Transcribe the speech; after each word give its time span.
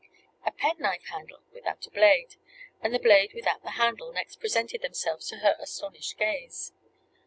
A 0.43 0.51
penknife 0.51 1.03
handle 1.11 1.43
without 1.53 1.85
a 1.85 1.91
blade, 1.91 2.35
and 2.81 2.91
the 2.91 2.97
blade 2.97 3.35
without 3.35 3.61
the 3.61 3.69
handle, 3.77 4.11
next 4.11 4.37
presented 4.39 4.81
themselves 4.81 5.27
to 5.27 5.35
her 5.37 5.55
astonished 5.59 6.17
gaze. 6.17 6.73